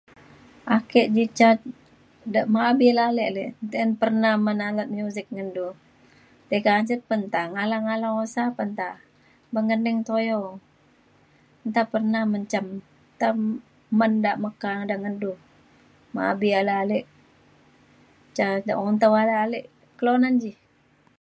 ake 0.77 1.01
ji 1.15 1.25
ca 1.37 1.49
de 2.33 2.41
merabi 2.53 2.87
ale 2.91 3.01
ale 3.09 3.25
le 3.35 3.45
din 3.71 3.89
pernah 4.01 4.35
men 4.45 4.59
alat 4.69 4.87
muzik 4.97 5.27
ngan 5.33 5.49
du. 5.55 5.67
ti 6.49 6.57
kancet 6.67 7.01
pe 7.07 7.15
nta 7.23 7.41
ngalau 7.53 7.81
ngalau 7.85 8.13
usa 8.23 8.43
pa 8.57 8.63
nta. 8.75 8.89
men 9.51 9.63
nening 9.69 9.97
tuyau 10.07 10.43
nta 11.69 11.81
pernah 11.93 12.23
menjam 12.31 12.65
tem 13.21 13.37
da 14.23 14.31
meka 14.43 14.71
da 14.89 14.95
ngan 15.01 15.15
du 15.21 15.31
mabi 16.15 16.49
ale 16.59 16.73
ale 16.83 16.99
ca 18.37 18.47
da 18.67 18.73
un 18.85 18.95
ta 19.01 19.07
ale 19.43 19.59
kelunan 19.97 20.35
ji 20.41 20.51